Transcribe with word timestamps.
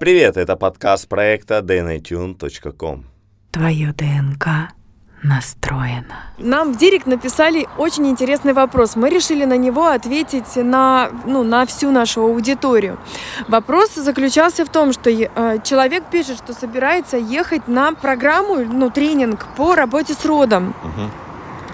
Привет, 0.00 0.38
это 0.38 0.56
подкаст 0.56 1.08
проекта 1.08 1.58
dnatune.com. 1.58 3.04
Твое 3.50 3.92
ДНК 3.92 4.72
настроено. 5.22 6.24
Нам 6.38 6.72
в 6.72 6.78
Директ 6.78 7.06
написали 7.06 7.68
очень 7.76 8.06
интересный 8.06 8.54
вопрос. 8.54 8.96
Мы 8.96 9.10
решили 9.10 9.44
на 9.44 9.58
него 9.58 9.88
ответить 9.88 10.56
на, 10.56 11.10
ну, 11.26 11.42
на 11.42 11.66
всю 11.66 11.90
нашу 11.90 12.22
аудиторию. 12.22 12.98
Вопрос 13.46 13.94
заключался 13.94 14.64
в 14.64 14.70
том, 14.70 14.94
что 14.94 15.10
э, 15.10 15.58
человек 15.64 16.04
пишет, 16.10 16.38
что 16.38 16.54
собирается 16.54 17.18
ехать 17.18 17.68
на 17.68 17.92
программу, 17.92 18.56
ну, 18.56 18.88
тренинг 18.88 19.48
по 19.54 19.74
работе 19.74 20.14
с 20.14 20.24
родом. 20.24 20.74
Мгм. 20.82 21.10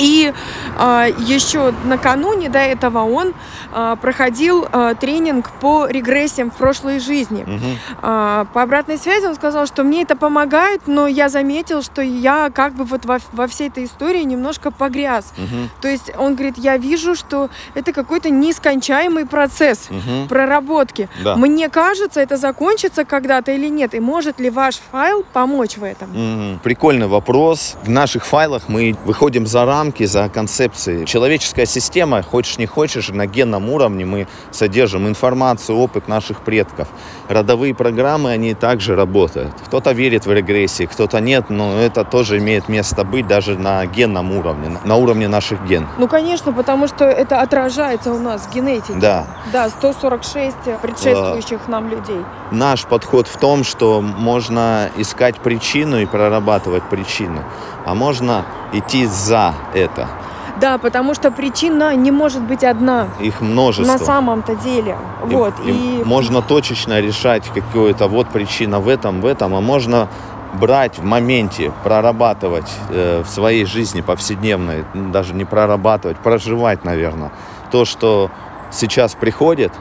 И 0.00 0.32
а, 0.78 1.06
еще 1.06 1.72
накануне 1.84 2.48
до 2.48 2.58
этого 2.58 3.00
он 3.04 3.34
а, 3.72 3.96
проходил 3.96 4.66
а, 4.72 4.94
тренинг 4.94 5.50
по 5.60 5.86
регрессиям 5.86 6.50
в 6.50 6.54
прошлой 6.54 7.00
жизни. 7.00 7.44
Мгм. 7.46 7.78
А, 8.00 8.46
по 8.54 8.62
обратной 8.62 8.96
связи 8.96 9.26
он 9.26 9.34
сказал, 9.34 9.66
что 9.66 9.84
мне 9.84 10.02
это 10.02 10.16
помогает, 10.16 10.82
но 10.86 11.06
я 11.06 11.28
заметил, 11.28 11.82
что 11.82 12.00
я 12.00 12.50
как 12.52 12.74
бы 12.74 12.84
вот 12.84 13.04
во, 13.04 13.18
во 13.32 13.46
всей 13.46 13.68
этой 13.68 13.84
истории 13.84 14.22
немножко 14.22 14.70
погряз. 14.70 15.32
Мгм. 15.36 15.70
То 15.82 15.88
есть 15.88 16.10
он 16.16 16.34
говорит, 16.34 16.56
я 16.56 16.78
вижу, 16.78 17.14
что 17.14 17.50
это 17.74 17.92
какой-то 17.92 18.30
нескончаемый 18.30 19.26
процесс 19.26 19.88
Мгм. 19.90 20.28
проработки. 20.28 21.10
Да. 21.22 21.36
Мне 21.36 21.68
кажется, 21.68 22.20
это 22.20 22.38
закончится 22.38 23.04
когда-то 23.04 23.52
или 23.52 23.68
нет, 23.68 23.94
и 23.94 24.00
может 24.00 24.40
ли 24.40 24.48
ваш 24.48 24.76
файл 24.90 25.24
помочь 25.34 25.76
в 25.76 25.84
этом? 25.84 26.08
Мгм. 26.10 26.60
Прикольный 26.60 27.06
вопрос. 27.06 27.76
В 27.82 27.90
наших 27.90 28.24
файлах 28.24 28.62
мы 28.68 28.96
выходим 29.04 29.46
за 29.46 29.66
рамки, 29.66 29.89
за 29.98 30.28
концепции. 30.28 31.04
Человеческая 31.04 31.66
система, 31.66 32.22
хочешь 32.22 32.58
не 32.58 32.66
хочешь, 32.66 33.08
на 33.08 33.26
генном 33.26 33.68
уровне 33.68 34.04
мы 34.04 34.26
содержим 34.50 35.08
информацию, 35.08 35.76
опыт 35.78 36.08
наших 36.08 36.40
предков. 36.42 36.88
Родовые 37.28 37.74
программы, 37.74 38.30
они 38.30 38.54
также 38.54 38.94
работают. 38.96 39.52
Кто-то 39.66 39.92
верит 39.92 40.26
в 40.26 40.32
регрессии, 40.32 40.84
кто-то 40.86 41.20
нет, 41.20 41.50
но 41.50 41.78
это 41.78 42.04
тоже 42.04 42.38
имеет 42.38 42.68
место 42.68 43.04
быть 43.04 43.26
даже 43.26 43.58
на 43.58 43.84
генном 43.86 44.32
уровне, 44.32 44.78
на- 44.84 44.96
уровне 44.96 45.28
наших 45.28 45.64
ген. 45.66 45.86
Ну, 45.98 46.08
конечно, 46.08 46.52
потому 46.52 46.86
что 46.88 47.04
это 47.04 47.40
отражается 47.40 48.12
у 48.12 48.18
нас 48.18 48.42
в 48.42 48.54
генетике. 48.54 48.94
Да. 48.94 49.26
Да, 49.52 49.68
146 49.68 50.56
предшествующих 50.82 51.68
нам 51.68 51.88
людей. 51.88 52.20
Наш 52.50 52.84
подход 52.84 53.26
в 53.28 53.36
том, 53.38 53.64
что 53.64 54.00
можно 54.00 54.90
искать 54.96 55.36
причину 55.40 55.98
и 56.00 56.06
прорабатывать 56.06 56.82
причину, 56.90 57.42
а 57.86 57.94
можно 57.94 58.44
идти 58.72 59.06
за 59.06 59.54
это. 59.74 60.08
Да, 60.60 60.76
потому 60.78 61.14
что 61.14 61.30
причина 61.30 61.94
не 61.96 62.10
может 62.10 62.42
быть 62.42 62.64
одна 62.64 63.08
Их 63.18 63.40
множество. 63.40 63.92
на 63.92 63.98
самом-то 63.98 64.56
деле. 64.56 64.96
И- 65.28 65.34
вот. 65.34 65.54
и 65.64 65.70
И, 66.00 66.04
можно 66.04 66.42
точечно 66.42 67.00
решать 67.00 67.48
какую-то 67.48 68.08
вот 68.08 68.28
причина 68.28 68.78
в 68.78 68.88
этом, 68.88 69.22
в 69.22 69.26
этом, 69.26 69.54
а 69.54 69.60
можно 69.60 70.08
брать 70.52 70.98
в 70.98 71.04
моменте, 71.04 71.72
прорабатывать 71.84 72.70
э, 72.90 73.22
в 73.24 73.30
своей 73.30 73.64
жизни 73.64 74.00
повседневной, 74.02 74.84
м, 74.94 75.12
даже 75.12 75.32
не 75.32 75.44
прорабатывать, 75.44 76.18
проживать, 76.18 76.84
наверное, 76.84 77.30
то, 77.70 77.84
что 77.84 78.30
сейчас 78.70 79.14
приходит, 79.14 79.72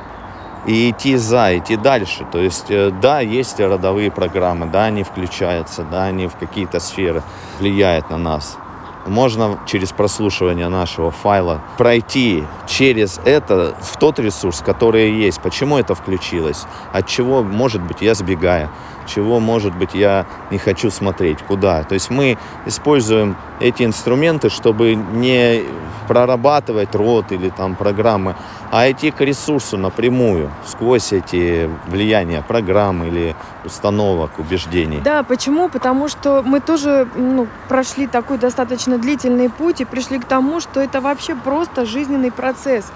и 0.66 0.92
идти 0.92 1.16
за, 1.18 1.58
идти 1.58 1.76
дальше. 1.76 2.26
То 2.32 2.38
есть, 2.38 2.66
э, 2.70 2.92
да, 3.02 3.20
есть 3.20 3.60
родовые 3.60 4.12
программы, 4.12 4.68
да, 4.68 4.86
они 4.86 5.04
включаются, 5.04 5.84
да, 5.84 6.04
они 6.04 6.28
в 6.28 6.36
какие-то 6.36 6.80
сферы 6.80 7.24
влияют 7.60 8.10
на 8.12 8.18
нас. 8.18 8.58
Можно 9.10 9.60
через 9.66 9.92
прослушивание 9.92 10.70
нашего 10.70 11.10
файла 11.10 11.62
пройти 11.78 12.44
через 12.68 13.20
это 13.26 13.76
в 13.82 13.98
тот 13.98 14.20
ресурс, 14.20 14.62
который 14.64 15.12
есть. 15.12 15.42
Почему 15.42 15.78
это 15.78 15.96
включилось? 15.96 16.66
От 16.94 17.08
чего, 17.08 17.42
может 17.42 17.82
быть, 17.82 18.02
я 18.02 18.14
сбегаю? 18.14 18.70
Чего, 19.08 19.40
может 19.40 19.76
быть, 19.76 19.96
я 19.96 20.28
не 20.52 20.60
хочу 20.60 20.92
смотреть? 20.92 21.40
Куда? 21.42 21.84
То 21.84 21.96
есть 21.96 22.12
мы 22.12 22.38
используем 22.68 23.36
эти 23.60 23.84
инструменты, 23.84 24.50
чтобы 24.50 24.94
не 24.94 25.64
прорабатывать 26.10 26.96
рот 26.96 27.32
или 27.32 27.50
там 27.50 27.76
программы, 27.76 28.36
а 28.72 28.90
идти 28.90 29.12
к 29.12 29.22
ресурсу 29.22 29.78
напрямую, 29.78 30.50
сквозь 30.66 31.14
эти 31.14 31.70
влияния 31.86 32.42
программ 32.42 33.04
или 33.04 33.36
установок, 33.64 34.32
убеждений. 34.40 35.02
да, 35.04 35.22
почему? 35.22 35.70
Потому 35.70 36.08
что 36.08 36.42
мы 36.44 36.62
тоже 36.62 37.08
ну, 37.16 37.48
прошли 37.68 38.08
такой 38.08 38.40
достаточно 38.40 38.98
длительный 38.98 39.50
путь 39.50 39.82
и 39.82 39.86
пришли 39.86 40.18
к 40.18 40.26
тому, 40.26 40.60
что 40.60 40.80
это 40.82 41.00
вообще 41.00 41.36
просто 41.36 41.86
жизненный 41.86 42.32
процесс. 42.32 42.92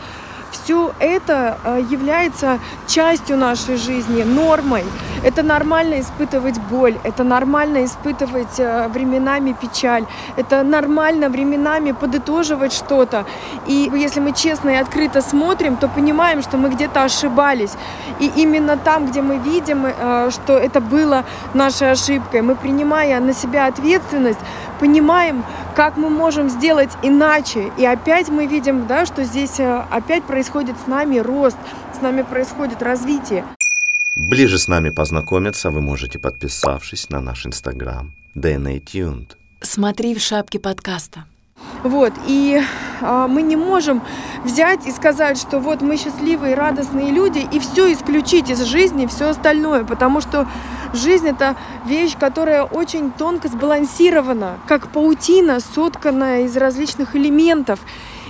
Все 0.51 0.91
это 0.99 1.57
э, 1.63 1.81
является 1.91 2.59
частью 2.87 3.37
нашей 3.37 3.77
жизни, 3.77 4.23
нормой. 4.23 4.83
Это 5.23 5.41
нормально 5.41 6.01
испытывать 6.01 6.59
боль, 6.59 6.97
это 7.03 7.23
нормально 7.23 7.85
испытывать 7.85 8.59
э, 8.59 8.89
временами 8.89 9.53
печаль, 9.53 10.05
это 10.35 10.63
нормально 10.63 11.29
временами 11.29 11.91
подытоживать 11.91 12.73
что-то. 12.73 13.25
И 13.65 13.89
если 13.93 14.19
мы 14.19 14.33
честно 14.33 14.71
и 14.71 14.75
открыто 14.75 15.21
смотрим, 15.21 15.77
то 15.77 15.87
понимаем, 15.87 16.41
что 16.41 16.57
мы 16.57 16.69
где-то 16.69 17.03
ошибались. 17.03 17.71
И 18.19 18.31
именно 18.35 18.75
там, 18.75 19.07
где 19.07 19.21
мы 19.21 19.37
видим, 19.37 19.85
э, 19.85 20.29
что 20.31 20.57
это 20.57 20.81
было 20.81 21.23
нашей 21.53 21.91
ошибкой, 21.91 22.41
мы, 22.41 22.55
принимая 22.55 23.19
на 23.21 23.33
себя 23.33 23.67
ответственность, 23.67 24.39
понимаем, 24.79 25.45
как 25.73 25.95
мы 25.95 26.09
можем 26.09 26.49
сделать 26.49 26.91
иначе. 27.01 27.71
И 27.77 27.85
опять 27.85 28.27
мы 28.27 28.45
видим, 28.45 28.87
да, 28.87 29.05
что 29.05 29.23
здесь 29.23 29.59
э, 29.59 29.83
опять 29.89 30.23
происходит 30.23 30.75
с 30.83 30.87
нами 30.87 31.19
рост, 31.19 31.57
с 31.97 32.01
нами 32.01 32.23
происходит 32.23 32.81
развитие. 32.81 33.45
Ближе 34.15 34.59
с 34.59 34.67
нами 34.67 34.91
познакомиться 34.91 35.71
вы 35.71 35.81
можете, 35.81 36.19
подписавшись 36.19 37.09
на 37.09 37.19
наш 37.19 37.47
инстаграм 37.47 38.13
DNA 38.35 38.79
Tuned. 38.79 39.31
Смотри 39.61 40.13
в 40.13 40.19
шапке 40.19 40.59
подкаста. 40.59 41.25
Вот, 41.83 42.13
и 42.27 42.61
а, 43.01 43.27
мы 43.27 43.41
не 43.41 43.55
можем 43.55 44.03
взять 44.43 44.85
и 44.85 44.91
сказать, 44.91 45.39
что 45.39 45.59
вот 45.59 45.81
мы 45.81 45.97
счастливые, 45.97 46.53
радостные 46.53 47.09
люди, 47.11 47.39
и 47.39 47.59
все 47.59 47.91
исключить 47.91 48.51
из 48.51 48.61
жизни, 48.63 49.07
все 49.07 49.29
остальное, 49.29 49.83
потому 49.83 50.21
что 50.21 50.47
жизнь 50.93 51.27
это 51.27 51.55
вещь, 51.87 52.15
которая 52.15 52.65
очень 52.65 53.11
тонко 53.11 53.47
сбалансирована, 53.47 54.59
как 54.67 54.89
паутина, 54.89 55.59
сотканная 55.59 56.43
из 56.43 56.55
различных 56.55 57.15
элементов. 57.15 57.79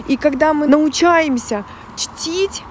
И 0.07 0.15
когда 0.15 0.53
мы 0.53 0.65
научаемся 0.67 1.65
чтить 1.97 2.63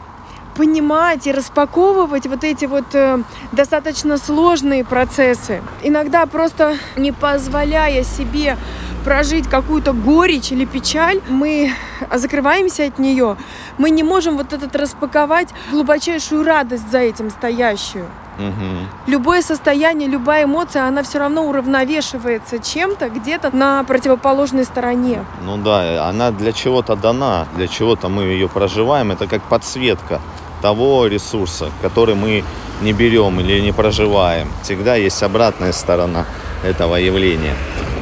понимать 0.55 1.27
и 1.27 1.33
распаковывать 1.33 2.27
вот 2.27 2.45
эти 2.45 2.67
вот 2.67 2.95
э, 2.95 3.23
достаточно 3.53 4.19
сложные 4.19 4.85
процессы. 4.85 5.63
Иногда 5.83 6.27
просто 6.27 6.77
не 6.97 7.13
позволяя 7.13 8.03
себе 8.05 8.57
прожить 9.05 9.49
какую-то 9.49 9.93
горечь 9.93 10.53
или 10.53 10.65
печаль, 10.65 11.21
мы 11.29 11.73
закрываемся 12.15 12.85
от 12.87 12.99
нее, 12.99 13.37
мы 13.79 13.91
не 13.91 14.03
можем 14.03 14.37
вот 14.37 14.53
этот 14.53 14.75
распаковать 14.77 15.49
глубочайшую 15.71 16.45
радость 16.45 16.91
за 16.91 16.99
этим 16.99 17.31
стоящую. 17.31 18.07
Мгм. 18.39 18.89
Любое 19.07 19.43
состояние, 19.43 20.09
любая 20.09 20.45
эмоция, 20.45 20.87
она 20.87 21.03
все 21.03 21.19
равно 21.19 21.47
уравновешивается 21.47 22.59
чем-то 22.59 23.11
где-то 23.11 23.55
на 23.55 23.85
противоположной 23.85 24.65
стороне. 24.65 25.25
Ну 25.45 25.57
да, 25.59 26.09
она 26.09 26.31
для 26.31 26.53
чего-то 26.53 26.97
дана, 26.97 27.47
для 27.57 27.69
чего-то 27.69 28.09
мы 28.09 28.23
ее 28.23 28.49
проживаем. 28.49 29.11
Это 29.13 29.27
как 29.27 29.43
подсветка 29.43 30.21
того 30.63 31.07
ресурса, 31.07 31.71
который 31.83 32.15
мы 32.15 32.45
не 32.81 32.93
берем 32.93 33.41
или 33.41 33.61
не 33.61 33.73
проживаем. 33.73 34.49
Всегда 34.63 34.97
есть 34.97 35.23
обратная 35.23 35.73
сторона 35.73 36.25
этого 36.65 36.97
явления. 36.97 37.55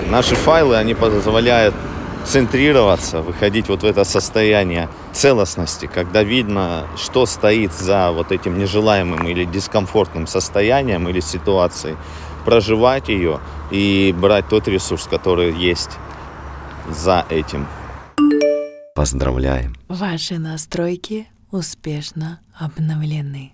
Наши 0.09 0.35
файлы, 0.35 0.77
они 0.77 0.95
позволяют 0.95 1.75
центрироваться, 2.25 3.23
выходить 3.23 3.69
вот 3.69 3.83
в 3.83 3.87
это 3.87 4.05
состояние 4.05 4.89
целостности, 5.13 5.87
когда 5.87 6.23
видно, 6.23 6.87
что 6.97 7.27
стоит 7.27 7.73
за 7.73 8.13
вот 8.13 8.33
этим 8.33 8.59
нежелаемым 8.59 9.27
или 9.27 9.45
дискомфортным 9.45 10.27
состоянием 10.27 11.09
или 11.09 11.21
ситуацией, 11.21 11.97
проживать 12.45 13.09
ее 13.09 13.41
и 13.71 14.15
брать 14.19 14.49
тот 14.49 14.69
ресурс, 14.69 15.07
который 15.07 15.53
есть 15.53 15.91
за 16.89 17.27
этим. 17.29 17.67
Поздравляем! 18.95 19.75
Ваши 19.89 20.39
настройки 20.39 21.27
успешно 21.51 22.41
обновлены. 22.59 23.53